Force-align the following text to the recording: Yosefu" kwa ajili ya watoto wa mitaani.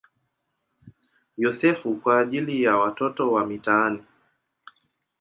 Yosefu" 1.37 1.95
kwa 1.95 2.19
ajili 2.19 2.63
ya 2.63 2.77
watoto 2.77 3.31
wa 3.31 3.47
mitaani. 3.47 4.03